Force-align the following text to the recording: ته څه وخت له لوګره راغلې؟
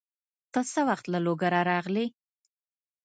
ته 0.51 0.59
څه 0.71 0.81
وخت 0.89 1.05
له 1.13 1.19
لوګره 1.25 1.59
راغلې؟ 1.71 2.05